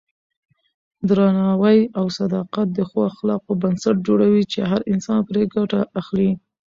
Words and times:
درناوی 1.07 1.79
او 1.97 2.05
صداقت 2.19 2.67
د 2.73 2.79
ښو 2.89 2.99
اخلاقو 3.11 3.51
بنسټ 3.61 3.95
جوړوي 4.07 4.43
چې 4.51 4.59
هر 4.71 4.81
انسان 4.93 5.19
پرې 5.29 5.41
ګټه 5.55 5.81
اخلي. 5.99 6.31